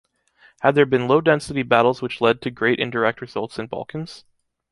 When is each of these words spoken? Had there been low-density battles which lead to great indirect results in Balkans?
Had 0.61 0.73
there 0.73 0.87
been 0.87 1.07
low-density 1.07 1.61
battles 1.61 2.01
which 2.01 2.21
lead 2.21 2.41
to 2.41 2.49
great 2.49 2.79
indirect 2.79 3.21
results 3.21 3.59
in 3.59 3.67
Balkans? 3.67 4.23